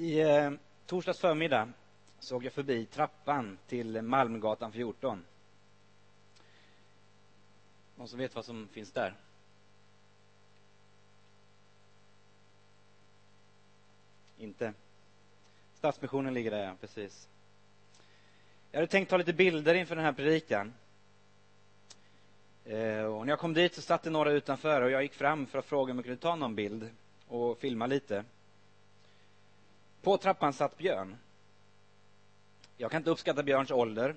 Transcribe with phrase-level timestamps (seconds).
[0.00, 0.50] I eh,
[0.86, 1.72] torsdags förmiddag
[2.18, 5.24] såg jag förbi trappan till Malmgatan 14.
[7.96, 9.14] Någon som vet vad som finns där?
[14.38, 14.72] Inte.
[15.74, 17.28] Stadsmissionen ligger där, ja, precis.
[18.70, 20.74] Jag hade tänkt ta lite bilder inför den här predikan.
[22.64, 25.46] Eh, och när jag kom dit så satt det några utanför och jag gick fram
[25.46, 26.90] för att fråga om jag kunde ta någon bild
[27.28, 28.24] och filma lite.
[30.02, 31.16] På trappan satt Björn.
[32.76, 34.14] Jag kan inte uppskatta Björns ålder.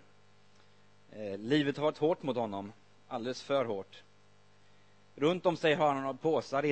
[1.11, 2.73] Eh, livet har varit hårt mot honom,
[3.07, 4.03] alldeles för hårt.
[5.15, 6.65] Runt om sig har han några påsar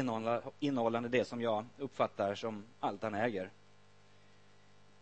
[0.60, 3.50] innehållande det som jag uppfattar som allt han äger.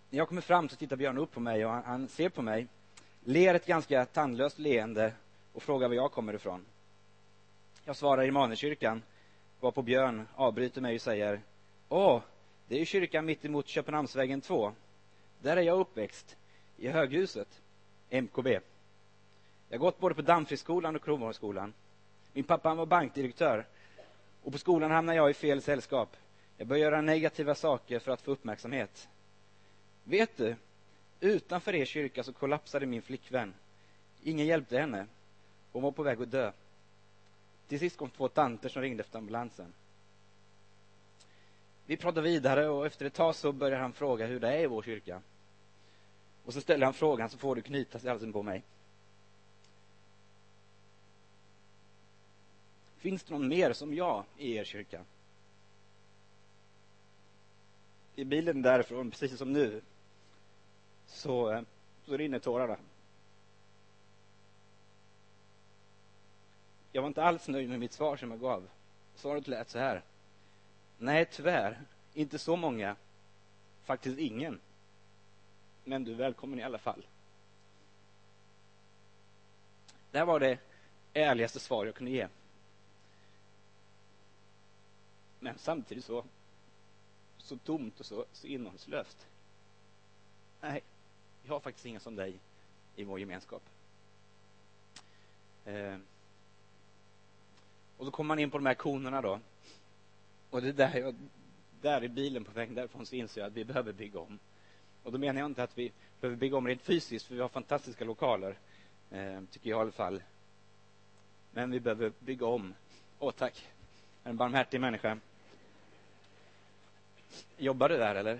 [0.09, 2.41] När jag kommer fram så tittar Björn upp på mig och han, han ser på
[2.41, 2.67] mig,
[3.23, 5.13] ler ett ganska tandlöst leende
[5.53, 6.65] och frågar var jag kommer ifrån.
[7.85, 9.01] Jag svarar i Immanuelskyrkan,
[9.59, 11.41] varpå Björn avbryter mig och säger
[11.89, 12.21] Åh,
[12.67, 14.73] det är ju kyrkan mitt emot Köpenhamnsvägen 2.
[15.41, 16.35] Där är jag uppväxt,
[16.77, 17.61] i höghuset,
[18.09, 18.47] MKB.
[19.69, 21.73] Jag har gått både på Danfriskolan och Kronborgsskolan.
[22.33, 23.65] Min pappa var bankdirektör
[24.43, 26.17] och på skolan hamnade jag i fel sällskap.
[26.57, 29.07] Jag började göra negativa saker för att få uppmärksamhet.
[30.03, 30.55] Vet du,
[31.19, 33.53] utanför er kyrka så kollapsade min flickvän.
[34.23, 35.05] Ingen hjälpte henne.
[35.71, 36.51] Hon var på väg att dö.
[37.67, 39.73] Till sist kom två tanter som ringde efter ambulansen.
[41.87, 44.67] Vi pratade vidare och efter ett tag så började han fråga hur det är i
[44.67, 45.21] vår kyrka.
[46.45, 48.63] Och så ställer han frågan så får du knytas i halsen på mig.
[52.97, 55.01] Finns det någon mer som jag i er kyrka?
[58.15, 59.81] I bilen därifrån, precis som nu,
[61.07, 61.61] så, eh,
[62.05, 62.77] så rinner tårarna.
[66.91, 68.67] Jag var inte alls nöjd med mitt svar som jag gav.
[69.15, 70.01] Svaret lät så här.
[70.97, 71.81] Nej, tyvärr.
[72.13, 72.95] Inte så många.
[73.83, 74.59] Faktiskt ingen.
[75.83, 77.05] Men du är välkommen i alla fall.
[80.11, 80.59] Det här var det
[81.13, 82.27] ärligaste svar jag kunde ge.
[85.39, 86.23] Men samtidigt så,
[87.37, 89.27] så tomt och så, så innehållslöst.
[90.61, 90.81] Nej,
[91.43, 92.39] vi har faktiskt ingen som dig
[92.95, 93.63] i vår gemenskap.
[95.65, 95.97] Eh.
[97.97, 99.39] Och så kommer man in på de här konerna då.
[100.49, 101.15] Och det där, jag,
[101.81, 104.39] där i bilen på vägen därifrån så inser jag att vi behöver bygga om.
[105.03, 105.91] Och då menar jag inte att vi
[106.21, 108.57] behöver bygga om rent fysiskt, för vi har fantastiska lokaler,
[109.11, 110.21] eh, tycker jag i alla fall.
[111.51, 112.73] Men vi behöver bygga om.
[113.19, 113.67] Åh, tack.
[114.23, 115.17] En barmhärtig människa.
[117.57, 118.39] Jobbar du där, eller?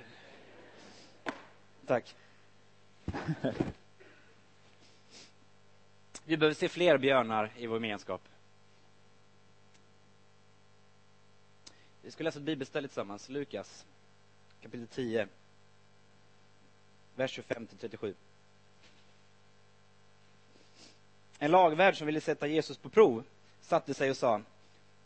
[1.85, 2.15] Tack.
[6.25, 8.21] vi behöver se fler björnar i vår gemenskap.
[12.07, 13.85] Vi ska läsa ett bibelställe tillsammans, Lukas
[14.61, 15.27] kapitel 10,
[17.15, 18.13] vers 25 till 37.
[21.39, 23.23] En lagvärd som ville sätta Jesus på prov
[23.61, 24.41] satte sig och sa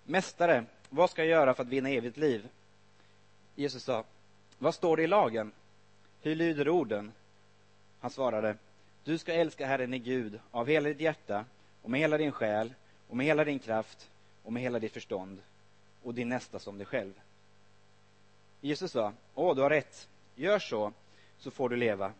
[0.04, 2.48] Mästare, vad ska jag göra för att vinna evigt liv?
[3.56, 4.04] Jesus sa
[4.58, 5.52] Vad står det i lagen?
[6.22, 7.12] Hur lyder orden?
[8.00, 8.58] Han svarade
[9.04, 11.46] Du ska älska Herren i Gud av hela ditt hjärta
[11.82, 12.74] och med hela din själ
[13.08, 14.10] och med hela din kraft
[14.44, 15.42] och med hela ditt förstånd
[16.04, 17.14] och din nästa som dig själv.
[18.62, 20.94] Jesus sa, åh, du har rätt, gör så,
[21.38, 22.14] så får du leva.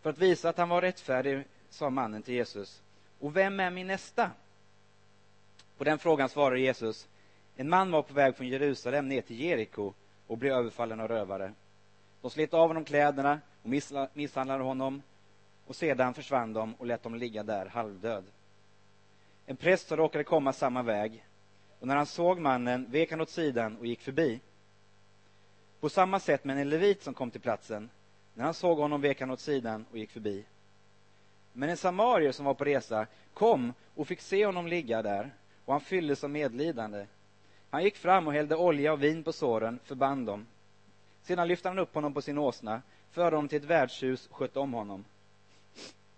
[0.00, 2.82] För att visa att han var rättfärdig sa mannen till Jesus,
[3.20, 4.30] och vem är min nästa?
[5.78, 7.08] På den frågan svarade Jesus,
[7.56, 9.92] en man var på väg från Jerusalem ner till Jeriko
[10.26, 11.52] och blev överfallen av rövare.
[12.22, 13.68] De slet av honom kläderna och
[14.12, 15.02] misshandlade honom
[15.66, 18.24] och sedan försvann de och lät dem ligga där halvdöd.
[19.46, 21.24] En präst som råkade komma samma väg
[21.86, 24.40] och när han såg mannen vek han åt sidan och gick förbi.
[25.80, 27.90] På samma sätt med en levit som kom till platsen.
[28.34, 30.44] När han såg honom vek han åt sidan och gick förbi.
[31.52, 35.30] Men en samarier som var på resa kom och fick se honom ligga där
[35.64, 37.06] och han fylldes av medlidande.
[37.70, 40.46] Han gick fram och hällde olja och vin på såren, förband dem.
[41.22, 44.58] Sedan lyfte han upp honom på sin åsna, förde honom till ett värdshus och skötte
[44.58, 45.04] om honom.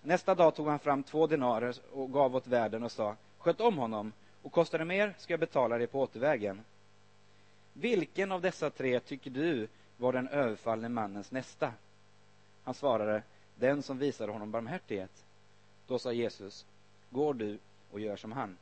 [0.02, 3.78] Nästa dag tog han fram två denarer och gav åt värden och sa, sköt om
[3.78, 4.12] honom
[4.48, 6.60] och kostar det mer ska jag betala det på återvägen.
[7.72, 11.72] Vilken av dessa tre tycker du var den överfallne mannens nästa?
[12.64, 13.22] Han svarade,
[13.56, 15.10] den som visade honom barmhärtighet.
[15.86, 16.66] Då sa Jesus,
[17.10, 17.58] går du
[17.90, 18.56] och gör som han.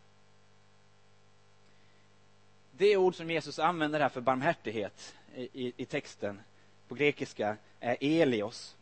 [2.72, 6.40] Det ord som Jesus använder här för barmhärtighet i, i, i texten
[6.88, 8.76] på grekiska är elios.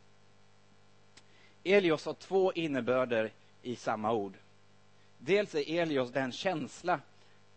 [1.64, 3.30] Elios har två innebörder
[3.62, 4.34] i samma ord.
[5.26, 7.00] Dels är Elios den känsla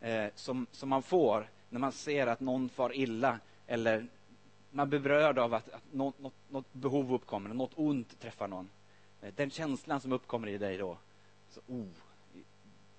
[0.02, 4.08] eh, som, som man får när man ser att någon far illa eller
[4.72, 8.70] man blir berörd av att, att något, något, något, behov uppkommer, något ont träffar någon.
[9.22, 10.98] Eh, den känslan som uppkommer i dig då.
[11.50, 11.88] Så, oh,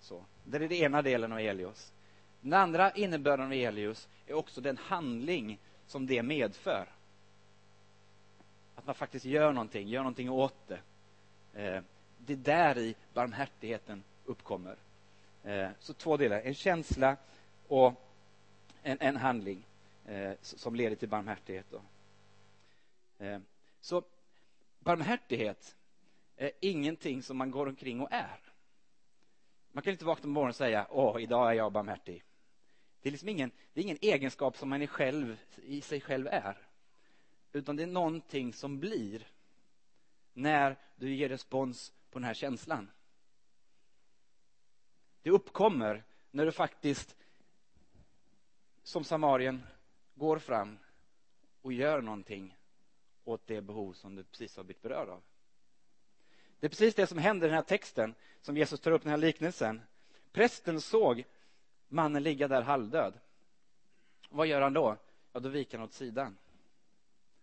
[0.00, 0.24] så.
[0.44, 1.92] Det är den ena delen av Elios.
[2.40, 6.88] Den andra innebörden av Elios är också den handling som det medför.
[8.74, 10.80] Att man faktiskt gör någonting, gör någonting åt det.
[11.54, 11.82] Eh,
[12.18, 14.76] det är där i barmhärtigheten uppkommer.
[15.42, 17.16] Eh, så två delar, en känsla
[17.68, 17.92] och
[18.82, 19.66] en, en handling
[20.06, 21.66] eh, som leder till barmhärtighet.
[21.70, 21.82] Då.
[23.24, 23.40] Eh,
[23.80, 24.02] så
[24.78, 25.76] barmhärtighet
[26.36, 28.40] är ingenting som man går omkring och är.
[29.72, 32.24] Man kan inte vakna på morgonen och säga åh, idag är jag barmhärtig.
[33.02, 36.26] Det är liksom ingen, det är ingen egenskap som man är själv, i sig själv
[36.26, 36.56] är.
[37.52, 39.26] Utan det är någonting som blir
[40.32, 42.90] när du ger respons på den här känslan.
[45.28, 47.16] Det uppkommer när du faktiskt,
[48.82, 49.62] som Samarien,
[50.14, 50.78] går fram
[51.62, 52.56] och gör någonting
[53.24, 55.22] åt det behov som du precis har blivit berörd av.
[56.60, 59.10] Det är precis det som händer i den här texten som Jesus tar upp, den
[59.10, 59.80] här liknelsen.
[60.32, 61.24] Prästen såg
[61.88, 63.20] mannen ligga där halvdöd.
[64.28, 64.96] Vad gör han då?
[65.32, 66.38] Ja, då viker han åt sidan.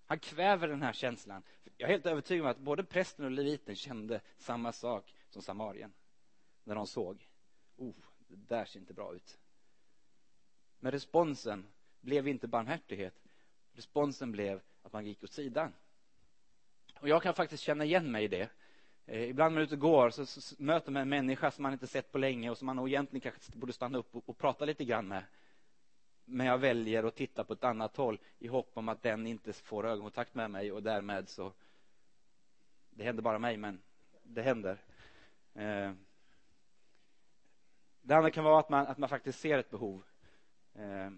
[0.06, 1.44] Han kväver den här känslan.
[1.78, 5.94] Jag är helt övertygad om att både prästen och leviten kände samma sak som samarien.
[6.64, 7.28] När de såg,
[7.78, 7.96] oh,
[8.28, 9.38] det där ser inte bra ut.
[10.80, 11.68] Men responsen
[12.02, 13.24] blev inte barmhärtighet.
[13.74, 15.74] Responsen blev att man gick åt sidan.
[17.00, 18.50] Och jag kan faktiskt känna igen mig i det.
[19.06, 21.64] Eh, ibland när man är ute och går så, så, möter man en människa som
[21.64, 24.30] man inte sett på länge och som man nog egentligen kanske borde stanna upp och,
[24.30, 25.24] och prata lite grann med.
[26.26, 29.54] Men jag väljer att titta på ett annat håll i hopp om att den inte
[29.54, 31.54] får ögonkontakt med mig och därmed så
[32.90, 33.82] det händer bara mig, men
[34.24, 34.78] det händer.
[35.54, 35.92] Eh,
[38.06, 40.04] det andra kan vara att man, att man faktiskt ser ett behov.
[40.76, 41.10] Eh,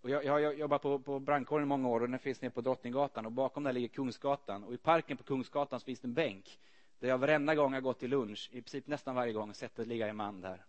[0.00, 2.50] och jag, jag har jobbat på, på brandkåren i många år och den finns nere
[2.50, 6.14] på Drottninggatan och bakom där ligger Kungsgatan och i parken på Kungsgatan finns det en
[6.14, 6.58] bänk
[6.98, 9.84] där jag varenda gång jag gått till lunch, i princip nästan varje gång, sett det
[9.84, 10.64] ligga en man där.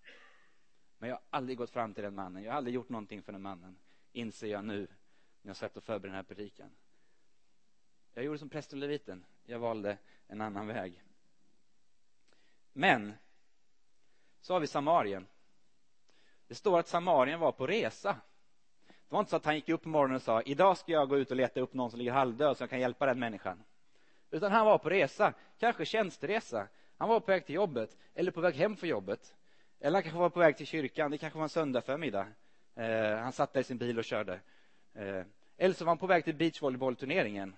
[0.97, 3.31] Men jag har aldrig gått fram till den mannen, jag har aldrig gjort någonting för
[3.31, 3.77] den mannen,
[4.11, 4.87] inser jag nu
[5.41, 6.69] när jag satt och förberedde den här predikan.
[8.13, 9.97] Jag gjorde som prästen och leviten, jag valde
[10.27, 11.03] en annan väg.
[12.73, 13.13] Men,
[14.41, 15.27] så har vi Samarien.
[16.47, 18.15] Det står att Samarien var på resa.
[18.87, 21.09] Det var inte så att han gick upp på morgonen och sa idag ska jag
[21.09, 23.63] gå ut och leta upp någon som ligger halvdöd så jag kan hjälpa den människan.
[24.31, 26.67] Utan han var på resa, kanske tjänsteresa.
[26.97, 29.35] Han var på väg till jobbet eller på väg hem från jobbet.
[29.79, 32.27] Eller han kanske var på väg till kyrkan, det kanske var en söndag förmiddag.
[32.75, 34.39] Eh, han satt där i sin bil och körde.
[34.93, 35.23] Eh,
[35.57, 37.55] eller så var han på väg till beachvolleybollturneringen.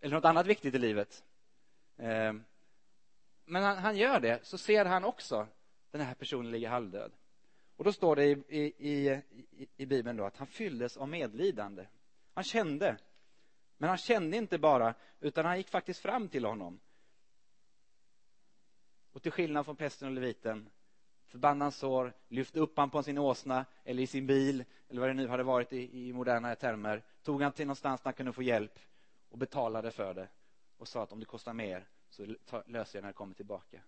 [0.00, 1.24] Eller något annat viktigt i livet.
[1.96, 2.32] Eh,
[3.46, 5.46] men han, han, gör det, så ser han också
[5.90, 7.12] den här personen ligga halvdöd.
[7.76, 9.22] Och då står det i, i, i,
[9.76, 11.86] i Bibeln då att han fylldes av medlidande.
[12.34, 12.96] Han kände.
[13.78, 16.80] Men han kände inte bara, utan han gick faktiskt fram till honom.
[19.12, 20.68] Och till skillnad från prästen och leviten
[21.26, 25.10] förband hans sår, lyfte upp han på sin åsna eller i sin bil eller vad
[25.10, 27.02] det nu hade varit i, i moderna termer.
[27.22, 28.78] Tog han till någonstans där han kunde få hjälp
[29.28, 30.28] och betalade för det
[30.76, 31.86] och sa att om det kostar mer
[32.16, 33.80] så löser jag när jag kommer tillbaka.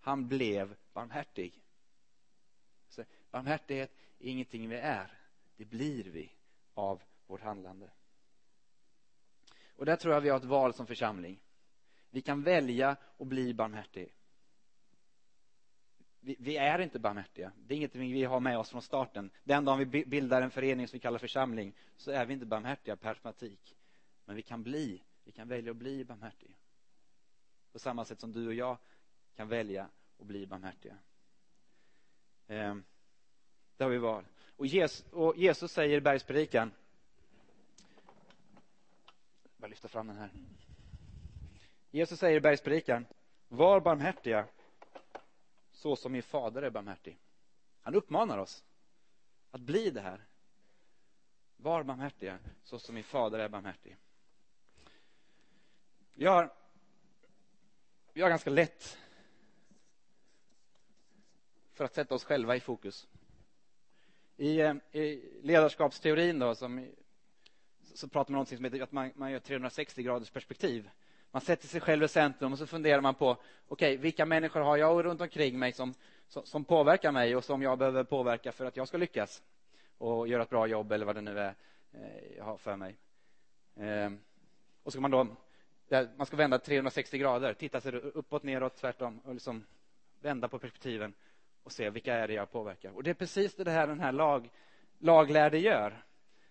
[0.00, 1.62] Han blev barmhärtig.
[2.88, 5.12] Så barmhärtighet är ingenting vi är,
[5.56, 6.32] det blir vi
[6.74, 7.90] av vårt handlande.
[9.76, 11.40] Och där tror jag vi har ett val som församling.
[12.10, 14.14] Vi kan välja att bli barmhärtig.
[16.20, 17.52] Vi, vi, är inte barmhärtiga.
[17.66, 19.30] Det är inget vi har med oss från starten.
[19.44, 22.96] Den dagen vi bildar en förening som vi kallar församling så är vi inte barmhärtiga
[22.96, 23.76] per automatik.
[24.24, 26.59] Men vi kan bli, vi kan välja att bli barmhärtiga.
[27.72, 28.78] På samma sätt som du och jag
[29.36, 30.96] kan välja att bli barmhärtiga.
[32.46, 32.76] Eh,
[33.76, 34.24] det har vi val.
[34.56, 36.72] Och Jesus, och Jesus säger i bergspredikan
[39.56, 40.30] bara lyfta fram den här.
[41.90, 43.06] Jesus säger i bergspredikan
[43.48, 44.46] Var barmhärtiga
[45.72, 47.18] så som min fader är barmhärtig.
[47.80, 48.64] Han uppmanar oss
[49.50, 50.24] att bli det här.
[51.56, 53.96] Var barmhärtiga så som min fader är barmhärtig.
[56.14, 56.52] Vi har,
[58.12, 58.98] vi har ganska lätt
[61.72, 63.08] för att sätta oss själva i fokus.
[64.36, 66.88] I, eh, i ledarskapsteorin då, som,
[67.94, 70.90] så pratar man om något som heter att man, man gör 360 graders perspektiv.
[71.30, 74.60] Man sätter sig själv i centrum och så funderar man på okej, okay, vilka människor
[74.60, 75.94] har jag runt omkring mig som,
[76.28, 79.42] som, som, påverkar mig och som jag behöver påverka för att jag ska lyckas
[79.98, 81.54] och göra ett bra jobb eller vad det nu är
[81.92, 82.96] eh, jag har för mig.
[83.76, 84.10] Eh,
[84.82, 85.36] och så kan man då
[86.16, 89.66] man ska vända 360 grader, titta sig uppåt, neråt, tvärtom och liksom
[90.20, 91.14] vända på perspektiven
[91.62, 92.90] och se vilka är det jag påverkar.
[92.90, 94.50] Och det är precis det här den här lag,
[94.98, 96.04] laglärde gör.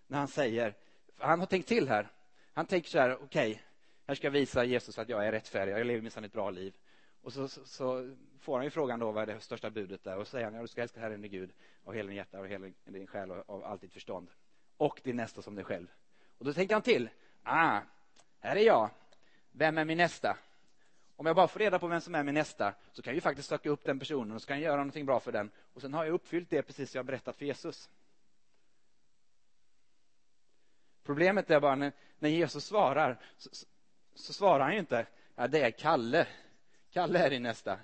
[0.07, 0.73] när han säger,
[1.17, 2.07] han har tänkt till här.
[2.53, 3.61] Han tänker så här, okej, okay,
[4.07, 6.75] här ska jag visa Jesus att jag är rättfärdig, jag lever minsann ett bra liv.
[7.21, 10.17] Och så, så, så, får han ju frågan då vad är det största budet där
[10.17, 11.51] och så säger han, ja, du ska älska Herren din Gud
[11.83, 14.27] av hela din hjärta och hela din själ och av allt ditt förstånd.
[14.77, 15.87] Och din nästa som dig själv.
[16.37, 17.09] Och då tänker han till,
[17.43, 17.81] ah,
[18.39, 18.89] här är jag.
[19.59, 20.37] Vem är min nästa?
[21.15, 23.21] Om jag bara får reda på vem som är min nästa så kan jag ju
[23.21, 25.51] faktiskt söka upp den personen och så kan jag göra någonting bra för den.
[25.73, 27.89] Och sen har jag uppfyllt det precis som jag berättat för Jesus.
[31.03, 33.65] Problemet är bara när, när Jesus svarar så, så,
[34.13, 36.27] så, svarar han ju inte, ja det är Kalle.
[36.91, 37.79] Kalle är din nästa.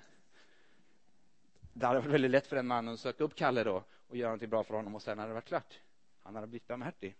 [1.72, 4.28] Det hade varit väldigt lätt för den mannen att söka upp Kalle då och göra
[4.28, 5.80] någonting bra för honom och sen hade det varit klart.
[6.22, 7.16] Han hade blivit barmhärtig.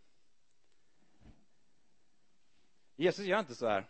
[2.97, 3.85] Jesus gör inte så här.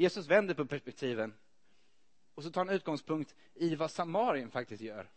[0.00, 1.34] Jesus vänder på perspektiven
[2.34, 5.10] och så tar han utgångspunkt i vad Samarien faktiskt gör.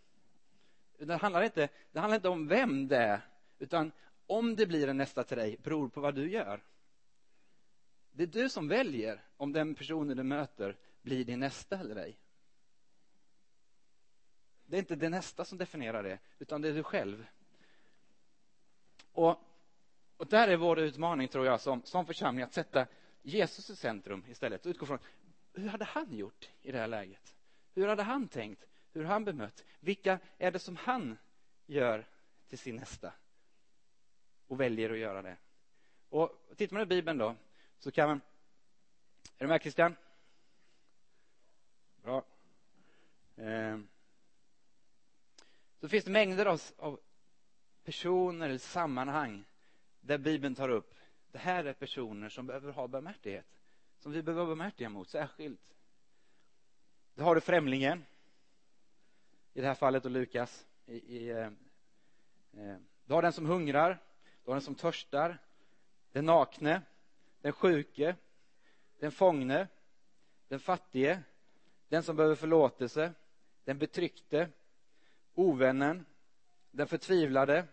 [0.98, 3.22] Det handlar inte, det handlar inte om vem det är,
[3.60, 3.92] utan
[4.28, 6.64] om det blir en nästa till dig beror på vad du gör.
[8.12, 12.18] Det är du som väljer om den personen du möter blir din nästa eller ej.
[14.66, 17.26] Det är inte det nästa som definierar det, utan det är du själv.
[19.12, 19.40] Och,
[20.18, 22.88] och där är vår utmaning, tror jag, som, som församling, att sätta
[23.24, 24.66] Jesus i centrum istället.
[24.66, 25.00] och Utgå från,
[25.54, 27.36] hur hade han gjort i det här läget?
[27.74, 28.66] Hur hade han tänkt?
[28.92, 29.64] Hur har han bemött?
[29.80, 31.18] Vilka är det som han
[31.66, 32.08] gör
[32.48, 33.14] till sin nästa?
[34.48, 35.38] Och väljer att göra det.
[36.10, 37.36] Och tittar man i Bibeln då,
[37.80, 38.22] så kan man...
[39.38, 39.96] Är du med Christian?
[42.02, 42.26] Bra.
[43.36, 43.80] Eh,
[45.80, 47.00] så finns det mängder av, av
[47.84, 49.46] personer eller sammanhang
[50.02, 50.96] där Bibeln tar upp
[51.34, 53.46] det här är personer som behöver ha barmhärtighet.
[54.00, 55.76] Som vi behöver vara barmhärtiga mot, särskilt.
[57.16, 58.06] Då har du främlingen.
[59.54, 60.66] I det här fallet och Lukas.
[60.86, 61.48] I, i, eh,
[62.54, 64.00] eh, du har den som hungrar.
[64.44, 65.38] Du har den som törstar.
[66.12, 66.82] Den nakne.
[67.42, 68.16] Den sjuke.
[69.00, 69.68] Den fångne.
[70.48, 71.20] Den fattige.
[71.88, 73.14] Den som behöver förlåtelse.
[73.64, 74.50] Den betryckte.
[75.34, 76.06] Ovännen.
[76.72, 77.66] Den förtvivlade.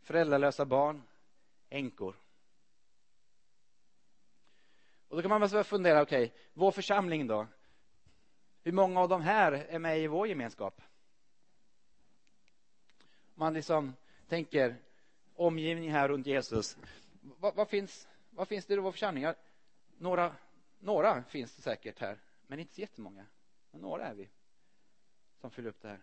[0.00, 1.02] Föräldralösa barn.
[1.68, 2.19] Änkor.
[5.10, 7.46] Och då kan man börja fundera, okej, okay, vår församling då?
[8.62, 10.82] Hur många av de här är med i vår gemenskap?
[13.34, 13.94] Man liksom
[14.28, 14.76] tänker
[15.34, 16.76] omgivning här runt Jesus.
[17.20, 19.26] Vad, vad, finns, vad finns det i vår församling?
[19.98, 20.34] Några,
[20.78, 23.26] några finns det säkert här, men inte så jättemånga.
[23.70, 24.28] Men några är vi
[25.40, 26.00] som fyller upp det här.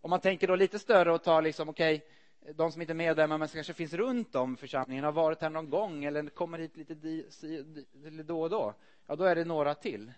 [0.00, 2.08] Om man tänker då lite större och tar liksom, okej, okay,
[2.54, 5.50] de som inte är medlemmar men som kanske finns runt om församlingen har varit här
[5.50, 8.74] någon gång eller kommer hit lite di, si, di, då och då,
[9.06, 10.12] ja då är det några till.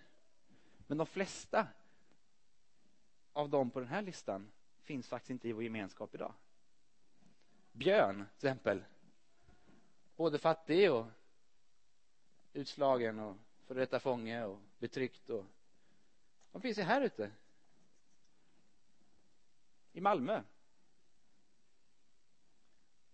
[0.87, 1.67] Men de flesta
[3.33, 4.51] av dem på den här listan
[4.83, 6.33] finns faktiskt inte i vår gemenskap idag.
[7.73, 8.85] Björn, till exempel.
[10.17, 11.07] Både fattig och
[12.53, 15.31] utslagen och före detta fånge och betryckt.
[15.31, 15.45] Och...
[16.53, 17.31] De finns ju här ute.
[19.93, 20.43] I Malmö.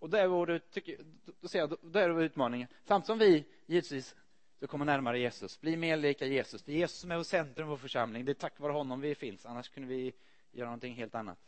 [0.05, 0.97] Och där vore, tycker,
[1.41, 2.69] då ser jag, då är det utmaningen.
[2.85, 4.17] Samtidigt som vi givetvis
[4.61, 6.63] så kommer närmare Jesus, bli mer lika Jesus.
[6.63, 8.25] Det är Jesus som är vår centrum, vår församling.
[8.25, 10.13] Det är tack vare honom vi finns, annars kunde vi
[10.53, 11.39] göra någonting helt annat.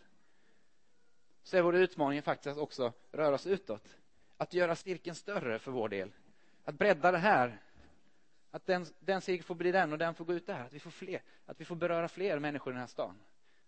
[1.43, 3.97] Så är vår utmaning faktiskt att också röra oss utåt.
[4.37, 6.13] Att göra cirkeln större för vår del.
[6.65, 7.61] Att bredda det här.
[8.51, 10.61] Att den, den cirkeln får bli den och den får gå ut där.
[10.61, 13.15] Att vi får fler, att vi får beröra fler människor i den här stan.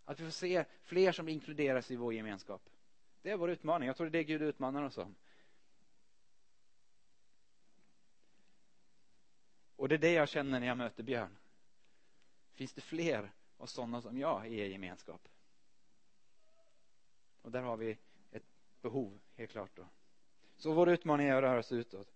[0.04, 2.62] Att vi får se fler som inkluderas i vår gemenskap.
[3.23, 3.87] Det är vår utmaning.
[3.87, 5.15] Jag tror det är det Gud utmanar oss om.
[9.77, 11.37] Och det är det jag känner när jag möter Björn.
[12.55, 15.29] Finns det fler av sådana som jag i er gemenskap?
[17.43, 17.99] Och där har vi
[18.33, 18.45] ett
[18.83, 19.71] behov, helt klart.
[19.75, 19.87] Då.
[20.57, 22.09] Så vår utmaning är att röra oss utåt.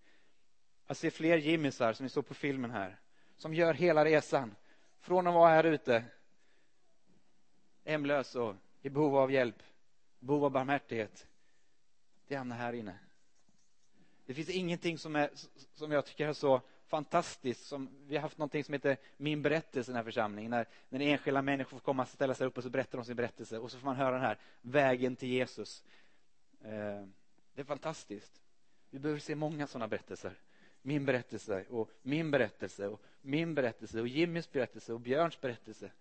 [0.85, 2.99] Att se fler Jimmisar, som vi såg på filmen här,
[3.37, 4.55] som gör hela resan.
[4.99, 6.05] Från att vara här ute,
[7.83, 9.63] hemlös och i behov av hjälp,
[10.23, 11.27] behov av barmhärtighet,
[12.27, 12.99] det hamnar här inne.
[14.25, 15.29] Det finns ingenting som, är,
[15.73, 19.91] som jag tycker är så fantastiskt som vi har haft någonting som heter Min berättelse
[19.91, 20.51] i den här församlingen.
[20.51, 23.15] När, när enskilda människor får komma och ställa sig upp och så berättar de sin
[23.15, 25.83] berättelse och så får man höra den här vägen till Jesus.
[26.61, 27.05] Eh,
[27.53, 28.41] det är fantastiskt.
[28.89, 30.39] Vi behöver se många sådana berättelser.
[30.81, 35.91] Min berättelse och min berättelse och min berättelse och Jimmys berättelse och Björns berättelse.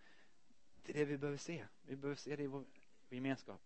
[0.87, 1.65] Det är det vi behöver se.
[1.87, 2.65] Vi behöver se det i vår
[3.11, 3.61] gemenskap.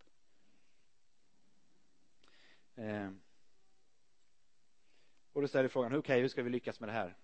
[2.76, 3.10] Eh.
[5.32, 7.16] Och då ställer frågan, okej, okay, hur ska vi lyckas med det här?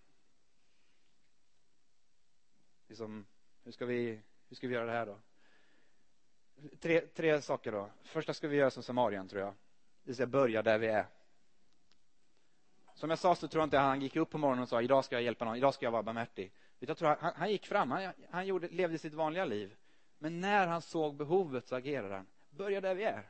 [2.89, 3.27] Liksom,
[3.65, 5.19] hur, ska vi, hur ska vi göra det här då?
[6.81, 7.91] tre, tre saker då.
[8.03, 9.55] Första ska vi göra som Samarien, tror jag.
[10.03, 11.07] Vi ska börja där vi är.
[12.95, 15.05] Som jag sa så tror jag inte han gick upp på morgonen och sa idag
[15.05, 16.53] ska jag hjälpa någon, idag ska jag vara barmhärtig.
[16.79, 19.77] Jag tror han, han gick fram, han, han gjorde, levde sitt vanliga liv.
[20.19, 22.27] Men när han såg behovet så agerade han.
[22.51, 23.29] Börja där vi är.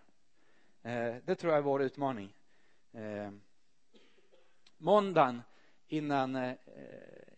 [0.85, 2.35] Eh, det tror jag är vår utmaning.
[2.93, 3.31] Eh,
[4.79, 5.43] måndagen
[5.89, 6.55] innan, eh,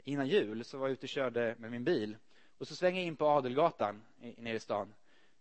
[0.04, 2.16] innan jul så var jag ute och körde med min bil.
[2.58, 4.02] Och så svänger jag in på Adelgatan
[4.36, 4.94] nere i stan.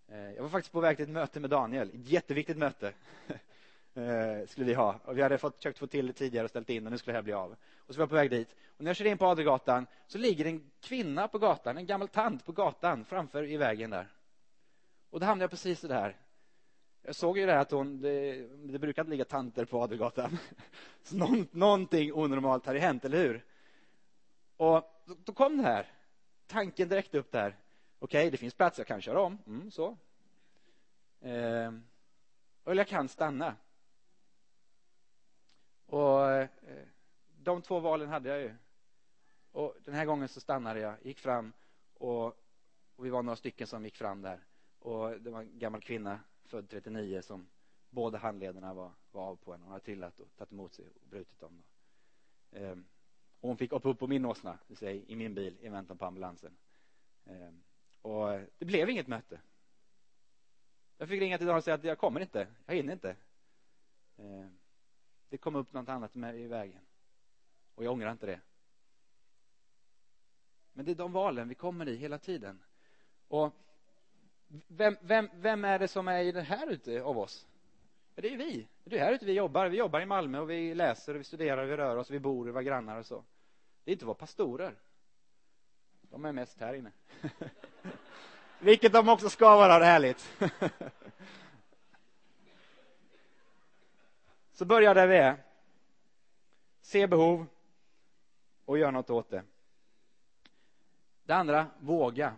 [0.07, 2.93] Jag var faktiskt på väg till ett möte med Daniel, ett jätteviktigt möte.
[4.47, 4.99] Skulle vi ha.
[5.03, 7.13] Och vi hade fått, försökt få till det tidigare och ställt in och nu skulle
[7.13, 7.55] det här bli av.
[7.77, 8.55] Och så var jag på väg dit.
[8.77, 12.07] Och när jag kör in på Adelgatan så ligger en kvinna på gatan, en gammal
[12.07, 14.07] tant på gatan framför i vägen där.
[15.09, 16.17] Och då hamnade jag precis där.
[17.05, 20.37] Jag såg ju det här att hon, det, det brukar inte ligga tanter på Adelgatan.
[21.03, 23.45] Så någon, någonting onormalt hade hänt, eller hur?
[24.57, 25.91] Och då, då kom det här.
[26.47, 27.57] Tanken direkt upp där.
[27.99, 29.37] Okej, okay, det finns plats, jag kan köra om.
[29.47, 29.97] Mm, så.
[31.21, 31.71] Eh,
[32.65, 33.55] eller jag kan stanna.
[35.85, 36.47] Och eh,
[37.37, 38.53] de två valen hade jag ju.
[39.51, 41.53] Och den här gången så stannade jag, gick fram
[41.93, 42.25] och,
[42.95, 44.43] och vi var några stycken som gick fram där.
[44.79, 46.19] Och det var en gammal kvinna,
[46.53, 47.47] född 39, som
[47.89, 49.63] båda handlederna var, var av på henne.
[49.63, 51.63] Hon hade trillat och tagit emot sig och brutit dem.
[52.51, 52.85] Ehm,
[53.39, 55.97] och hon fick hoppa upp på min åsna, det säga, i min bil i väntan
[55.97, 56.57] på ambulansen.
[57.25, 57.63] Ehm,
[58.01, 59.41] och det blev inget möte.
[60.97, 63.15] Jag fick ringa till Dan och säga att jag kommer inte, jag hinner inte.
[64.17, 64.57] Ehm,
[65.29, 66.81] det kom upp något annat med i vägen.
[67.75, 68.41] Och jag ångrar inte det.
[70.73, 72.63] Men det är de valen vi kommer i hela tiden.
[73.27, 73.53] Och
[74.67, 77.47] vem, vem, vem är det som är i det här ute av oss?
[78.15, 78.67] Ja, det är vi.
[78.83, 79.67] Det är här ute vi jobbar.
[79.67, 82.45] Vi jobbar i Malmö och vi läser och vi studerar, vi rör oss, vi bor,
[82.45, 83.23] vi var grannar och så.
[83.83, 84.75] Det är inte våra pastorer.
[86.01, 86.91] De är mest här inne.
[88.59, 90.37] Vilket de också ska vara, det härligt.
[94.53, 95.37] Så börja där vi är.
[96.81, 97.45] Se behov
[98.65, 99.43] och gör något åt det.
[101.23, 102.33] Det andra, våga.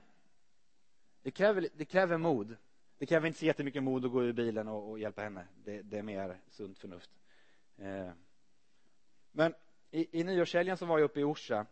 [1.25, 2.55] Det kräver, det kräver mod.
[2.97, 5.47] Det kräver inte så jättemycket mod att gå ur bilen och, och hjälpa henne.
[5.63, 7.09] Det, det, är mer sunt förnuft.
[7.77, 8.09] Eh.
[9.31, 9.53] Men
[9.91, 11.65] i, i nyårshelgen så var jag uppe i Orsa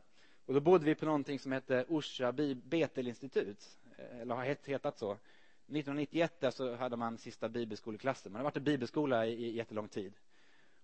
[0.46, 2.32] och då bodde vi på någonting som hette Orsa
[2.64, 5.12] Betelinstitut, eh, eller har hetat så.
[5.12, 8.32] 1991 så hade man sista bibelskoleklassen.
[8.32, 10.14] Man har varit en bibelskola i, i jättelång tid.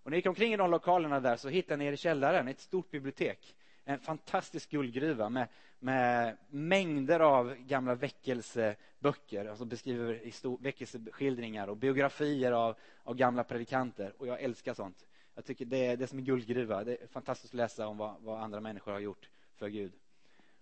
[0.03, 2.47] Och när jag gick omkring i de lokalerna där så hittade jag nere i källaren
[2.47, 3.55] ett stort bibliotek.
[3.89, 5.47] En fantastisk guldgruva med,
[5.79, 9.45] med mängder av gamla väckelseböcker.
[9.45, 10.21] Alltså beskriver
[10.63, 14.13] väckelseskildringar och biografier av, av gamla predikanter.
[14.17, 15.07] Och jag älskar sånt.
[15.35, 16.83] Jag tycker det är, det är som en guldgruva.
[16.83, 19.91] Det är fantastiskt att läsa om vad, vad andra människor har gjort för Gud.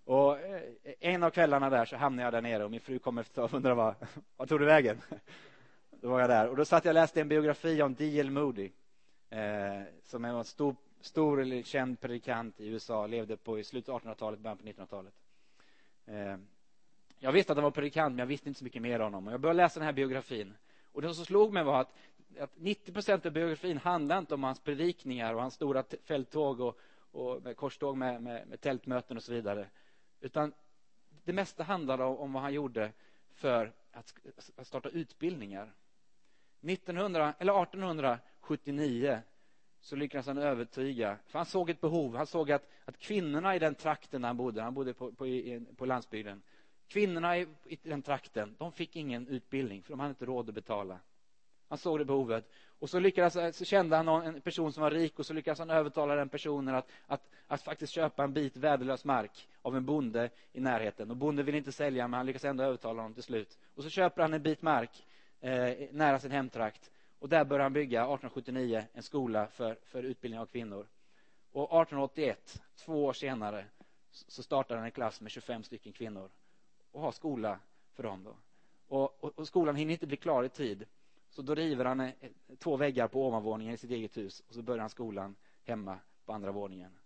[0.03, 0.61] Och eh,
[0.99, 3.53] en av kvällarna där så hamnade jag där nere och min fru kom efter och
[3.53, 3.95] undrade vad,
[4.37, 5.01] vad tog du vägen?
[6.01, 8.31] Då var jag där och då satt jag och läste en biografi om D.L.
[8.31, 8.71] Moody
[9.29, 13.89] eh, som är en stor, stor eller känd predikant i USA, levde på i slutet
[13.89, 15.13] av 1800-talet, början på 1900-talet.
[16.05, 16.37] Eh,
[17.19, 19.27] jag visste att han var predikant, men jag visste inte så mycket mer om honom.
[19.27, 20.53] Och jag började läsa den här biografin.
[20.91, 21.93] Och det som slog mig var att,
[22.39, 26.79] att 90 % av biografin handlade inte om hans predikningar och hans stora fälttåg och,
[27.11, 29.67] och med korståg med, med, med, tältmöten och så vidare.
[30.21, 30.53] Utan
[31.23, 32.91] det mesta handlade om, om vad han gjorde
[33.33, 34.13] för att,
[34.55, 35.73] att starta utbildningar.
[36.61, 39.21] 1900, eller 1879
[39.87, 42.15] så lyckades han övertyga, för han såg ett behov.
[42.15, 45.25] Han såg att, att kvinnorna i den trakten där han bodde, han bodde på, på,
[45.77, 46.41] på landsbygden,
[46.87, 50.55] kvinnorna i, i den trakten, de fick ingen utbildning för de hade inte råd att
[50.55, 50.99] betala.
[51.69, 52.51] Han såg det behovet.
[52.79, 55.59] Och så, lyckades, så kände han någon, en person som var rik och så lyckades
[55.59, 59.85] han övertala den personen att, att, att faktiskt köpa en bit värdelös mark av en
[59.85, 61.11] bonde i närheten.
[61.11, 63.57] Och bonden ville inte sälja, men han lyckades ändå övertala honom till slut.
[63.75, 65.05] Och så köper han en bit mark
[65.41, 66.91] eh, nära sin hemtrakt.
[67.19, 70.87] Och där började han bygga 1879 en skola för, för utbildning av kvinnor.
[71.51, 73.65] Och 1881, två år senare,
[74.11, 76.29] så startade han en klass med 25 stycken kvinnor
[76.91, 77.59] och har skola
[77.93, 78.23] för dem.
[78.23, 78.35] Då.
[78.87, 80.85] Och, och, och skolan hinner inte bli klar i tid.
[81.29, 82.13] Så då river han eh,
[82.57, 86.33] två väggar på ovanvåningen i sitt eget hus och så börjar han skolan hemma på
[86.33, 86.97] andra våningen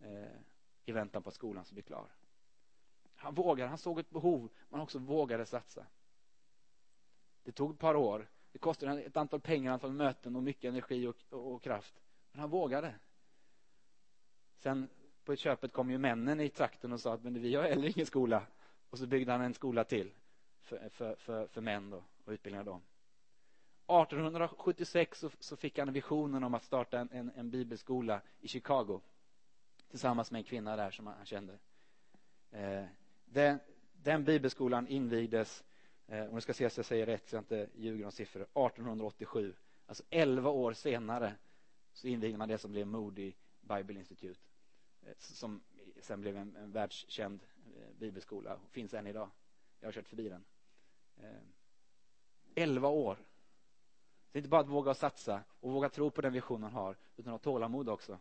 [0.00, 0.40] eh,
[0.84, 2.06] i väntan på att skolan ska bli klar.
[3.16, 5.86] Han vågade, han såg ett behov, men också vågade satsa.
[7.42, 8.28] Det tog ett par år.
[8.52, 11.94] Det kostade ett antal pengar, ett antal möten och mycket energi och, och, och kraft.
[12.32, 12.94] Men han vågade.
[14.58, 14.88] Sen
[15.24, 18.06] på köpet kom ju männen i trakten och sa att men vi har heller ingen
[18.06, 18.46] skola.
[18.90, 20.10] Och så byggde han en skola till
[20.60, 22.82] för, för, för, för män då, och utbildade dem.
[23.86, 29.00] 1876 så, så, fick han visionen om att starta en, en, en, bibelskola i Chicago
[29.90, 31.58] tillsammans med en kvinna där som han kände.
[32.50, 32.84] Eh,
[33.24, 33.58] den,
[33.92, 35.64] den bibelskolan invigdes
[36.06, 38.42] Eh, om det ska se så jag säger rätt så jag inte ljuger om siffror,
[38.42, 39.54] 1887.
[39.86, 41.34] Alltså 11 år senare
[41.92, 44.40] så invigde man det som blev Moody Bible Institute.
[45.02, 45.62] Eh, som
[46.00, 47.40] sen blev en, en världskänd
[47.76, 49.30] eh, bibelskola och finns än idag.
[49.80, 50.44] Jag har kört förbi den.
[52.54, 53.18] 11 år.
[54.32, 56.96] Det är inte bara att våga satsa och våga tro på den vision man har,
[57.16, 58.18] utan ha tålamod också.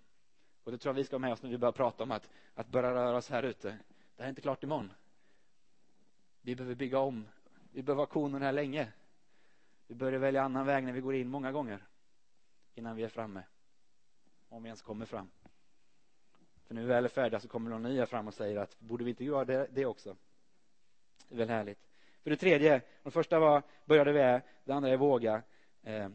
[0.63, 2.29] Och det tror jag vi ska ha med oss när vi börjar prata om att,
[2.53, 3.69] att börja röra oss här ute.
[4.15, 4.91] Det här är inte klart imorgon.
[6.41, 7.27] Vi behöver bygga om.
[7.71, 8.87] Vi behöver ha konen här länge.
[9.87, 11.83] Vi börjar välja annan väg när vi går in många gånger
[12.75, 13.43] innan vi är framme.
[14.49, 15.31] Om vi ens kommer fram.
[16.63, 19.03] För när vi väl är färdiga så kommer någon nya fram och säger att borde
[19.03, 20.15] vi inte göra det, det också?
[21.27, 21.87] Det är väl härligt.
[22.23, 25.41] För det tredje, det första var började vi är, det andra är våga.
[25.83, 26.09] Eh,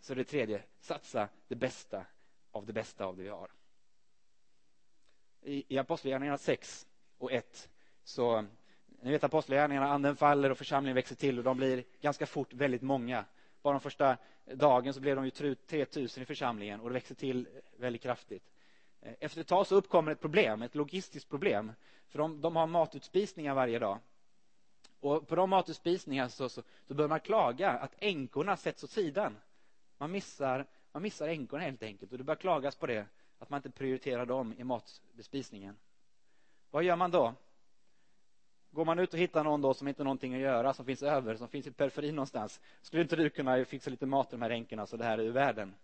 [0.00, 2.06] så det tredje, satsa det bästa
[2.50, 3.50] av det bästa av det vi har.
[5.42, 6.86] I, i Apostlagärningarna 6
[7.18, 7.70] och 1
[8.04, 8.46] så
[9.02, 12.82] ni vet apostlagärningarna, anden faller och församlingen växer till och de blir ganska fort väldigt
[12.82, 13.24] många.
[13.62, 14.16] Bara de första
[14.54, 18.50] dagen så blev de ju 3000 i församlingen och det växer till väldigt kraftigt.
[19.00, 21.72] Eh, efter ett tag så uppkommer ett problem, ett logistiskt problem.
[22.08, 23.98] För de, de har matutspisningar varje dag.
[25.00, 29.36] Och på de matutspisningarna så, så, så börjar man klaga att änkorna sätts åt sidan.
[29.98, 33.06] Man missar, man missar änkorna helt enkelt och det börjar klagas på det,
[33.38, 35.76] att man inte prioriterar dem i matbespisningen.
[36.70, 37.34] Vad gör man då?
[38.72, 41.02] Går man ut och hittar någon då som inte har någonting att göra, som finns
[41.02, 42.60] över, som finns i periferin någonstans.
[42.82, 45.22] Skulle inte du kunna fixa lite mat till de här änkorna så det här är
[45.22, 45.74] ur världen?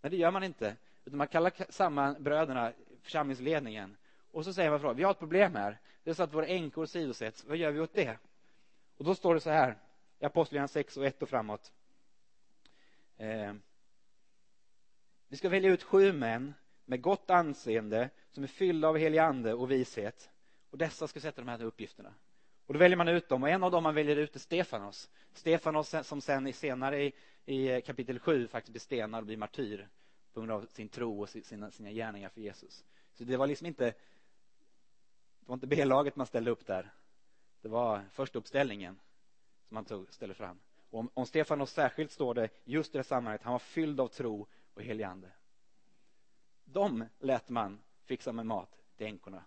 [0.00, 0.76] Nej, det gör man inte.
[1.04, 3.96] Utan man kallar samman bröderna, församlingsledningen.
[4.30, 5.78] Och så säger man frågan, vi har ett problem här.
[6.04, 7.44] Det är så att våra änkor sidosätts.
[7.44, 8.18] Vad gör vi åt det?
[8.96, 9.76] Och då står det så här,
[10.18, 11.72] i Apostlagärningarna 6 och 1 och framåt.
[13.16, 13.54] Eh,
[15.28, 19.54] vi ska välja ut sju män med gott anseende som är fyllda av helig ande
[19.54, 20.30] och vishet
[20.74, 22.14] och dessa ska sätta de här uppgifterna.
[22.66, 25.10] Och då väljer man ut dem och en av dem man väljer ut är Stefanos.
[25.32, 27.12] Stefanos som sen senare i,
[27.44, 29.88] i eh, kapitel 7 faktiskt blir stenad och blir martyr
[30.32, 32.84] på grund av sin tro och sina, sina gärningar för Jesus.
[33.12, 33.94] Så det var liksom inte det
[35.46, 36.94] var inte B-laget man ställde upp där.
[37.60, 39.00] Det var första uppställningen
[39.68, 40.60] som man tog, ställde fram.
[40.90, 44.08] Och om, om Stefanos särskilt står det just i det sammanhanget, han var fylld av
[44.08, 45.30] tro och helig ande.
[46.64, 49.44] De lät man fixa med mat till änkorna.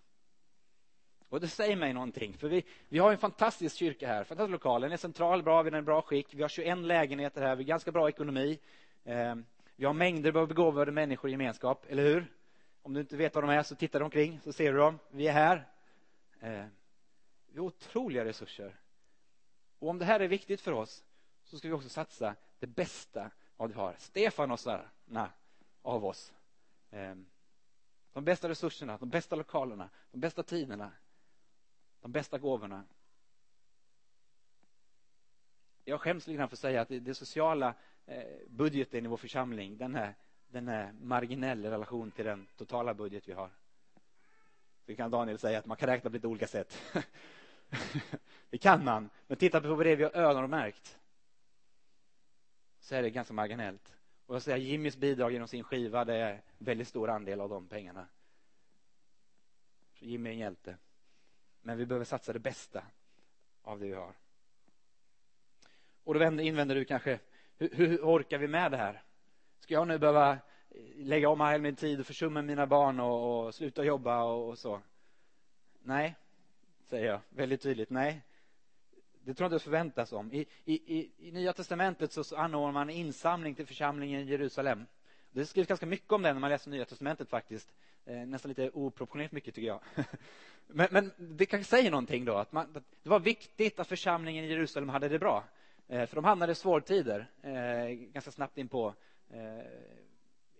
[1.28, 4.80] Och det säger mig någonting, för vi, vi har en fantastisk kyrka här, fantastisk lokal,
[4.80, 7.68] den är central, bra, vi är bra skick, vi har 21 lägenheter här, vi har
[7.68, 8.58] ganska bra ekonomi.
[9.04, 9.34] Eh,
[9.76, 12.26] vi har mängder av begåvade människor i gemenskap, eller hur?
[12.82, 14.98] Om du inte vet vad de är så titta omkring så ser du dem.
[15.10, 15.68] Vi är här.
[16.40, 16.64] Eh,
[17.52, 18.76] vi har otroliga resurser.
[19.78, 21.04] Och om det här är viktigt för oss
[21.44, 23.94] så ska vi också satsa det bästa av det vi har.
[23.98, 25.30] Stefanosarna
[25.82, 26.32] av oss.
[26.90, 27.14] Eh,
[28.12, 30.92] de bästa resurserna, de bästa lokalerna, de bästa tiderna,
[32.00, 32.84] de bästa gåvorna.
[35.84, 37.74] Jag skäms lite grann för att säga att den sociala
[38.06, 40.14] eh, budgeten i vår församling, den är,
[40.48, 43.50] den är marginell i relation till den totala budget vi har.
[44.86, 46.82] Så kan Daniel säga att man kan räkna på lite olika sätt.
[48.50, 50.98] det kan man, men titta på det vi har öronmärkt.
[52.80, 53.96] Så är det ganska marginellt.
[54.26, 57.48] Och jag säger Jimmys bidrag genom sin skiva, det är en väldigt stor andel av
[57.48, 58.06] de pengarna.
[59.94, 60.76] Så Jimmy är en hjälte.
[61.62, 62.82] Men vi behöver satsa det bästa
[63.62, 64.12] av det vi har.
[66.04, 67.18] Och då invänder du kanske,
[67.58, 69.02] hur, hur orkar vi med det här?
[69.60, 70.38] Ska jag nu behöva eh,
[70.96, 74.58] lägga om all min tid och försumma mina barn och, och sluta jobba och, och,
[74.58, 74.80] så?
[75.82, 76.14] Nej,
[76.88, 77.90] säger jag väldigt tydligt.
[77.90, 78.22] Nej,
[79.24, 80.32] det tror jag inte förväntas om.
[80.32, 84.86] I, i, i Nya Testamentet så anordnar man insamling till församlingen i Jerusalem.
[85.32, 87.72] Det skrivs ganska mycket om det när man läser Nya Testamentet faktiskt.
[88.06, 89.80] Eh, nästan lite oproportionerligt mycket tycker jag.
[90.66, 94.44] men, men, det kanske säger någonting då, att, man, att, det var viktigt att församlingen
[94.44, 95.44] i Jerusalem hade det bra.
[95.88, 98.94] Eh, för de hamnade i svårtider eh, ganska snabbt in på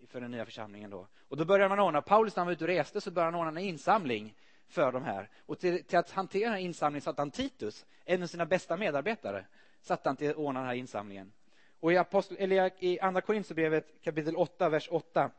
[0.08, 1.06] för den nya församlingen då.
[1.28, 3.40] Och då började man ordna, Paulus när han var ute och reste så började han
[3.40, 4.34] ordna en insamling
[4.68, 5.30] för de här.
[5.46, 8.76] Och till, till att hantera den här insamlingen satte han Titus, en av sina bästa
[8.76, 9.44] medarbetare,
[9.80, 11.32] satte han till att ordna den här insamlingen.
[11.80, 15.30] Och i, apostel, eller i Andra Korinthierbrevet kapitel 8, vers 8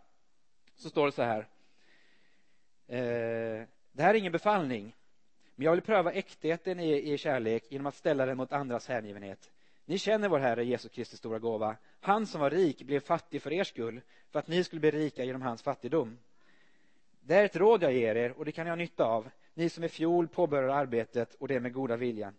[0.76, 1.48] så står det så här.
[2.88, 4.96] Eh, det här är ingen befallning,
[5.56, 9.52] men jag vill pröva äktheten i er kärlek genom att ställa den mot andras hängivenhet.
[9.86, 11.76] Ni känner vår Herre Jesus Kristi stora gåva.
[12.00, 15.24] Han som var rik blev fattig för er skull, för att ni skulle bli rika
[15.24, 16.18] genom hans fattigdom.
[17.22, 19.70] Det är ett råd jag ger er och det kan ni ha nytta av, ni
[19.70, 22.36] som i fjol påbörjade arbetet och det med goda viljan.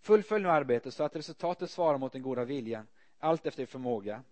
[0.00, 2.86] Fullfölj nu arbetet så att resultatet svarar mot den goda viljan,
[3.20, 4.22] allt efter förmåga.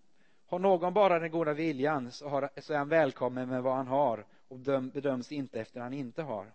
[0.47, 3.87] Har någon bara den goda viljan så, har, så är han välkommen med vad han
[3.87, 6.51] har och bedöms inte efter han inte har.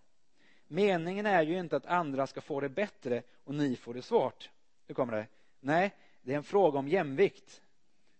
[0.67, 4.49] Meningen är ju inte att andra ska få det bättre och ni får det svårt.
[4.87, 5.27] Nu kommer det.
[5.59, 7.61] Nej, det är en fråga om jämvikt.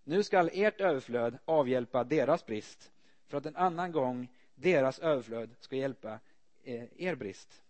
[0.04, 2.91] Nu skall ert överflöd avhjälpa deras brist
[3.28, 6.19] för att en annan gång deras överflöd ska hjälpa
[6.63, 7.62] eh, er brist.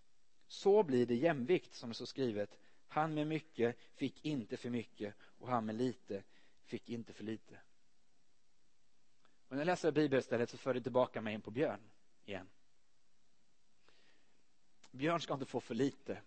[0.48, 2.58] Så blir det jämvikt som det står skrivet.
[2.88, 6.24] Han med mycket fick inte för mycket och han med lite
[6.66, 7.60] fick inte för lite.
[9.48, 11.92] Och när jag läser bibelstället så för det tillbaka mig in på Björn
[12.26, 12.50] igen.
[14.92, 16.22] Björn ska inte få för lite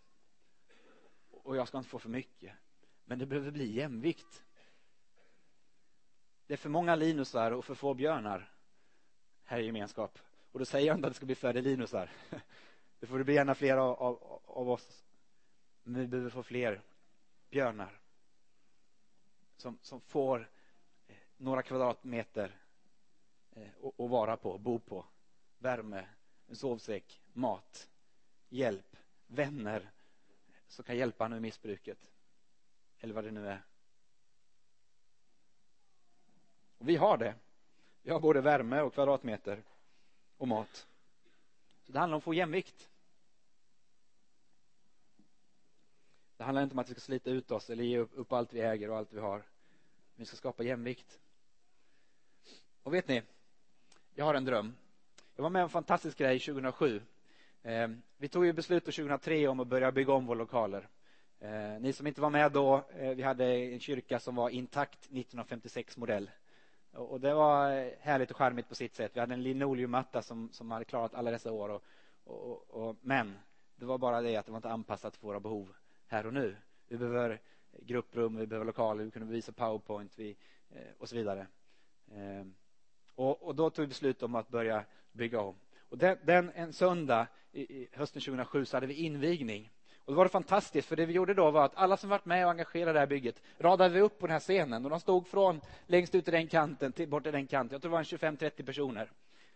[1.30, 2.52] och jag ska inte få för mycket.
[3.04, 4.44] Men det behöver bli jämvikt.
[6.46, 8.52] Det är för många linusar och för få björnar
[9.44, 10.18] här i gemenskap.
[10.52, 12.10] Och då säger jag inte att det ska bli färre linusar.
[13.00, 15.04] Det får det bli gärna fler av, av, av oss.
[15.82, 16.82] Men vi behöver få fler
[17.50, 18.00] björnar.
[19.58, 20.50] Som, som får
[21.08, 22.56] eh, några kvadratmeter
[23.50, 23.68] eh,
[23.98, 25.04] att vara på, bo på.
[25.58, 26.08] Värme,
[26.46, 27.88] en sovsäck, mat,
[28.48, 29.90] hjälp, vänner
[30.66, 32.10] som kan hjälpa honom i missbruket.
[32.98, 33.62] Eller vad det nu är.
[36.78, 37.34] Och vi har det.
[38.02, 39.62] Vi har både värme och kvadratmeter
[40.36, 40.86] och mat.
[41.82, 42.90] Så det handlar om att få jämvikt.
[46.38, 48.60] Det handlar inte om att vi ska slita ut oss eller ge upp allt vi
[48.60, 49.42] äger och allt vi har.
[50.16, 51.18] Vi ska skapa jämvikt.
[52.82, 53.22] Och vet ni,
[54.14, 54.74] jag har en dröm.
[55.36, 57.02] Jag var med om en fantastisk grej 2007.
[57.62, 60.88] Ehm, vi tog ju beslut 2003 om att börja bygga om våra lokaler.
[61.40, 64.98] Ehm, ni som inte var med då, eh, vi hade en kyrka som var intakt
[64.98, 66.30] 1956 modell.
[66.92, 69.10] Och det var eh, härligt och charmigt på sitt sätt.
[69.14, 71.68] Vi hade en linoleummatta som, som hade klarat alla dessa år.
[71.68, 71.82] Och,
[72.24, 73.38] och, och, men
[73.76, 75.74] det var bara det att det var inte anpassat för våra behov
[76.08, 76.56] här och nu.
[76.88, 77.40] Vi behöver
[77.82, 80.36] grupprum, vi behöver lokaler, vi kunde visa powerpoint vi,
[80.70, 81.46] eh, och så vidare.
[82.10, 82.46] Eh,
[83.14, 85.54] och, och, då tog vi beslut om att börja bygga om.
[85.88, 89.70] Och den, den en söndag i, i hösten 2007 så hade vi invigning.
[90.04, 92.24] Och då var det fantastiskt, för det vi gjorde då var att alla som varit
[92.24, 94.90] med och engagerade i det här bygget radade vi upp på den här scenen och
[94.90, 97.74] de stod från längst ut i den kanten till bort i den kanten.
[97.74, 99.10] Jag tror det var en 25-30 personer.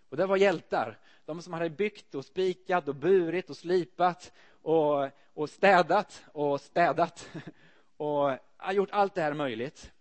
[0.09, 0.99] Och det var hjältar.
[1.25, 7.29] De som hade byggt och spikat och burit och slipat och, och städat och städat
[7.97, 9.93] och har gjort allt det här möjligt.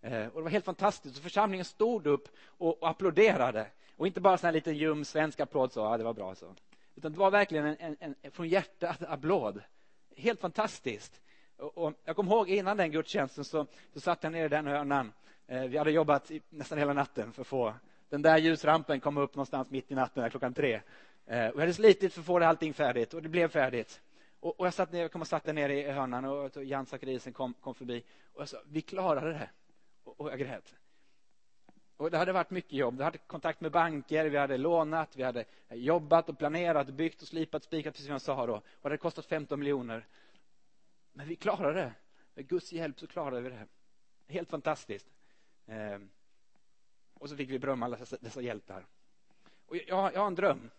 [0.00, 1.16] Eh, och det var helt fantastiskt.
[1.16, 3.66] Så församlingen stod upp och, och applåderade.
[3.96, 6.54] Och inte bara en liten ljum svensk applåd så, ja det var bra så.
[6.94, 9.62] Utan det var verkligen en, en, en från hjärtat applåd
[10.16, 11.20] helt fantastiskt.
[11.58, 14.66] Och, och jag kommer ihåg innan den gudstjänsten så, så satt jag nere i den
[14.66, 15.12] hörnan.
[15.46, 17.74] Eh, vi hade jobbat i, nästan hela natten för att få
[18.08, 20.80] den där ljusrampen kom upp någonstans mitt i natten, där klockan tre.
[21.28, 24.00] Eh, och jag hade slitit för att få det allting färdigt och det blev färdigt.
[24.40, 27.32] Och, och jag satt ner, jag kom och satte ner i hörnan och Jan Zachariasen
[27.32, 28.04] kom, kom förbi.
[28.32, 29.50] Och jag sa, vi klarade det.
[30.04, 30.74] Och, och jag grät.
[31.96, 32.98] Och det hade varit mycket jobb.
[32.98, 37.28] Vi hade kontakt med banker, vi hade lånat, vi hade jobbat och planerat, byggt och
[37.28, 38.54] slipat, spikat, precis som jag sa då.
[38.54, 40.06] Och det hade kostat 15 miljoner.
[41.12, 41.92] Men vi klarade det.
[42.34, 43.66] Med Guds hjälp så klarade vi det.
[44.26, 45.06] Helt fantastiskt.
[45.66, 45.98] Eh,
[47.14, 48.86] och så fick vi berömma alla dessa, dessa hjältar.
[49.66, 50.70] Och jag, jag har en dröm.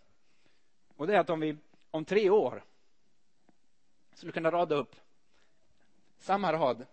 [1.00, 1.58] Och det är att om vi
[1.92, 2.64] om tre år
[4.14, 4.96] skulle kunna rada upp
[6.18, 6.86] samma rad,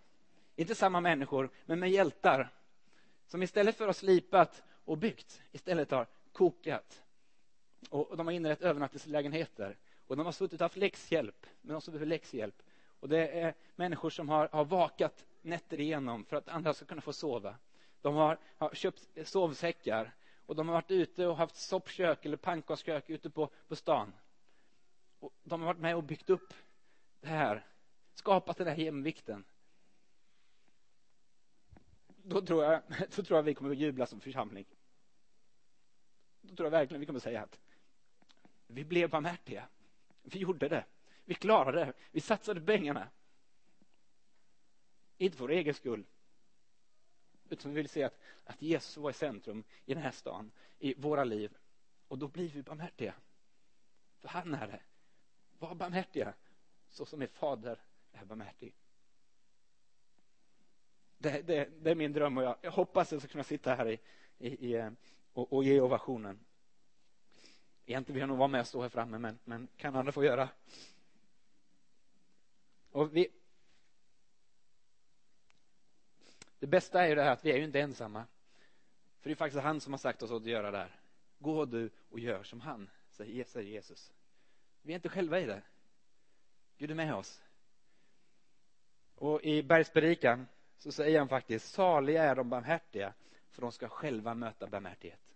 [0.56, 2.52] inte samma människor, men med hjältar
[3.26, 7.02] som istället för att ha slipat och byggt, istället har kokat.
[7.90, 9.76] Och de har inrett övernattningslägenheter.
[10.06, 12.62] Och de har suttit och haft läxhjälp, men de som behöver läxhjälp.
[13.00, 17.00] Och det är människor som har, har vakat nätter igenom för att andra ska kunna
[17.00, 17.56] få sova.
[18.02, 20.14] De har, har köpt sovsäckar
[20.46, 24.12] och de har varit ute och haft soppkök eller pannkakskök ute på, på stan.
[25.18, 26.54] Och de har varit med och byggt upp
[27.20, 27.66] det här,
[28.14, 29.44] skapat den här jämvikten
[32.28, 32.82] då tror jag,
[33.16, 34.66] då tror jag vi kommer att jubla som församling.
[36.40, 37.60] Då tror jag verkligen vi kommer att säga att
[38.66, 39.68] vi blev barmhärtiga.
[40.22, 40.84] Vi gjorde det.
[41.24, 41.92] Vi klarade det.
[42.10, 43.08] Vi satsade pengarna.
[45.18, 46.04] Inte för vår egen skull.
[47.50, 50.94] Utan vi vill se att, att Jesus var i centrum i den här stan, i
[50.94, 51.56] våra liv.
[52.08, 53.14] Och då blir vi barmhärtiga.
[54.20, 54.80] För han är det.
[55.58, 56.34] Var barmhärtiga,
[56.88, 57.78] så som er fader
[58.12, 58.74] är barmhärtig.
[61.18, 63.74] Det, det, det, är min dröm och jag, jag hoppas att jag ska kunna sitta
[63.74, 64.00] här i,
[64.38, 64.90] i, i
[65.32, 66.38] och, och, ge ovationen.
[67.86, 70.24] Egentligen vill jag nog vara med och stå här framme, men, men kan andra få
[70.24, 70.48] göra.
[72.90, 73.28] Och vi,
[76.58, 78.24] det bästa är ju det här att vi är ju inte ensamma.
[79.20, 81.00] För det är faktiskt han som har sagt oss att göra det här.
[81.38, 84.12] Gå du och gör som han, säger Jesus.
[84.82, 85.62] Vi är inte själva i det.
[86.78, 87.42] Gud är med oss.
[89.14, 90.46] Och i bergspredikan
[90.78, 93.12] så säger han faktiskt saliga är de barmhärtiga
[93.50, 95.34] för de ska själva möta barmhärtighet.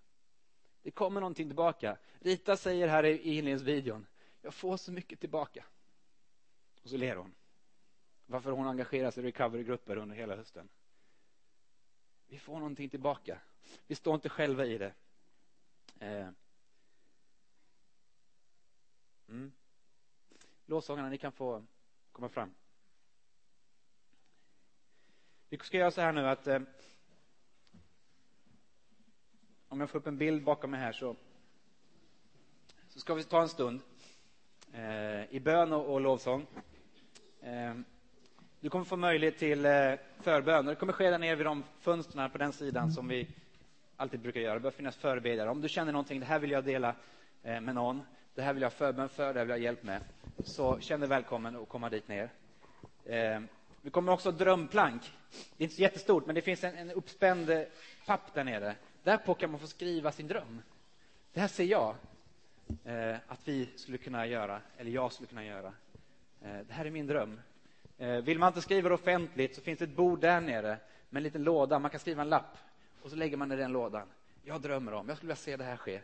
[0.82, 1.96] Det kommer någonting tillbaka.
[2.18, 4.06] Rita säger här i inledningsvideon
[4.42, 5.64] jag får så mycket tillbaka.
[6.82, 7.34] Och så ler hon.
[8.26, 10.68] varför hon engagerar sig i recoverygrupper under hela hösten.
[12.30, 13.38] Vi får någonting tillbaka.
[13.86, 14.92] Vi står inte själva i det.
[15.98, 16.28] Eh.
[19.28, 19.52] Mm.
[20.66, 21.64] Lovsångarna, ni kan få
[22.12, 22.54] komma fram.
[25.48, 26.60] Vi ska göra så här nu att eh,
[29.68, 31.16] om jag får upp en bild bakom mig här så,
[32.88, 33.80] så ska vi ta en stund
[34.72, 36.46] eh, i bön och, och lovsång.
[37.40, 37.74] Eh,
[38.60, 40.66] du kommer få möjlighet till eh, förbön.
[40.66, 43.28] Det kommer ske där nere vid de fönstren på den sidan som vi
[43.96, 44.54] alltid brukar göra.
[44.54, 45.50] Det bör finnas förebedjare.
[45.50, 46.94] Om du känner någonting, det här vill jag dela
[47.42, 48.02] eh, med någon,
[48.34, 50.02] det här vill jag förbön för, det här vill jag ha hjälp med,
[50.44, 52.30] så känn dig välkommen att komma dit ner.
[53.04, 53.40] Eh,
[53.82, 55.02] vi kommer också drömplank.
[55.56, 57.50] Det är inte så jättestort, men det finns en, en uppspänd
[58.06, 58.74] papp där nere.
[59.02, 60.62] Därpå kan man få skriva sin dröm.
[61.32, 61.94] Det här ser jag
[63.26, 65.72] att vi skulle kunna göra, eller jag skulle kunna göra.
[66.40, 67.40] Det här är min dröm.
[68.00, 71.20] Eh, vill man inte skriva det offentligt så finns det ett bord där nere med
[71.20, 71.78] en liten låda.
[71.78, 72.58] Man kan skriva en lapp
[73.02, 74.08] och så lägger man i den lådan.
[74.44, 75.94] Jag drömmer om, jag skulle vilja se det här ske.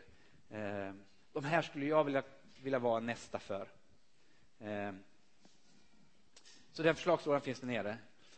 [0.49, 0.93] Eh,
[1.33, 2.23] de här skulle jag vilja,
[2.61, 3.67] vilja vara nästa för.
[4.59, 4.91] Eh,
[6.71, 7.97] så den förslagslådan finns där nere.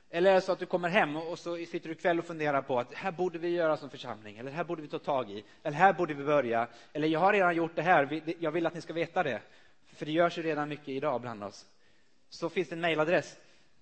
[0.10, 2.62] Eller är det så att du kommer hem och så sitter du ikväll och funderar
[2.62, 5.44] på att här borde vi göra som församling, eller här borde vi ta tag i,
[5.64, 8.74] eller här borde vi börja, eller jag har redan gjort det här, jag vill att
[8.74, 9.42] ni ska veta det,
[9.86, 11.66] för det görs ju redan mycket idag bland oss.
[12.30, 13.38] Så finns det en mejladress,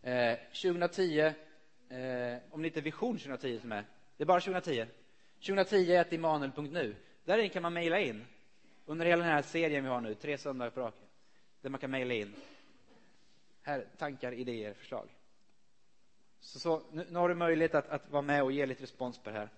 [0.07, 3.83] eh, 2010, eh, om det inte är Vision 2010 som är,
[4.17, 4.85] det är bara 2010,
[5.39, 6.95] 2010 imanuel.nu.
[7.25, 8.25] Där kan man mejla in
[8.85, 11.05] under hela den här serien vi har nu, tre söndagar på raken,
[11.61, 12.33] där man kan mejla in
[13.61, 15.07] här, tankar, idéer, förslag.
[16.39, 19.17] Så, så nu, nu, har du möjlighet att, att, vara med och ge lite respons
[19.17, 19.49] på det här.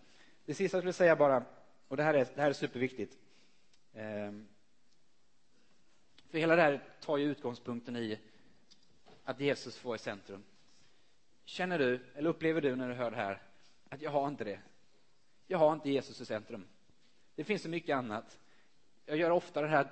[0.45, 1.43] Det sista jag skulle säga bara,
[1.87, 3.17] och det här är, det här är superviktigt.
[3.93, 4.31] Eh,
[6.29, 8.19] för hela det här tar ju utgångspunkten i
[9.29, 10.43] att Jesus får i centrum.
[11.45, 13.41] Känner du, eller upplever du när du hör det här,
[13.89, 14.59] att jag har inte det?
[15.47, 16.67] Jag har inte Jesus i centrum.
[17.35, 18.39] Det finns så mycket annat.
[19.05, 19.87] Jag gör ofta det här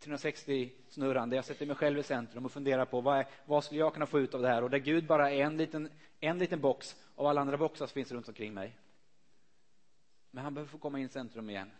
[0.00, 1.34] 360-snurrande.
[1.34, 4.06] jag sätter mig själv i centrum och funderar på vad, är, vad skulle jag kunna
[4.06, 5.90] få ut av det här och där Gud bara är en liten,
[6.20, 8.78] en liten box av alla andra boxar som finns runt omkring mig.
[10.30, 11.70] Men han behöver få komma in i centrum igen.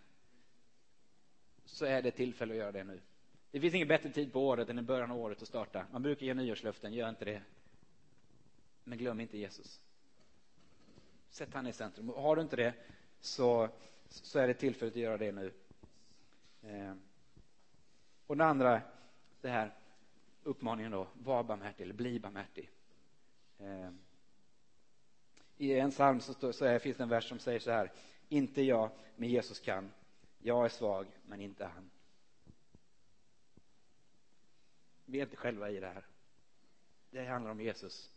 [1.64, 3.00] Så är det tillfälle att göra det nu.
[3.52, 5.86] Det finns ingen bättre tid på året än i början av året att starta.
[5.92, 7.42] Man brukar ge nyårslöften, gör inte det.
[8.84, 9.80] Men glöm inte Jesus.
[11.30, 12.10] Sätt han i centrum.
[12.10, 12.74] Och har du inte det
[13.20, 13.68] så,
[14.08, 15.52] så är det tillfället att göra det nu.
[16.62, 16.94] Eh.
[18.26, 18.82] Och den andra,
[19.40, 19.74] det här
[20.42, 22.70] uppmaningen då, var barmhärtig eller bli barmhärtig.
[23.58, 23.90] Eh,
[25.56, 27.92] I en psalm så, står, så är, finns det en vers som säger så här,
[28.28, 29.92] inte jag, men Jesus kan.
[30.38, 31.90] Jag är svag, men inte han.
[35.12, 36.04] Vi är inte själva i det här.
[37.10, 38.10] Det handlar om Jesus.